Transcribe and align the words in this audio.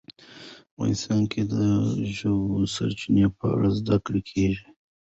افغانستان 0.71 1.21
کې 1.31 1.41
د 1.53 1.55
ژورې 2.17 2.67
سرچینې 2.75 3.25
په 3.37 3.45
اړه 3.53 3.69
زده 3.79 3.95
کړه 4.05 4.19
کېږي. 4.29 4.65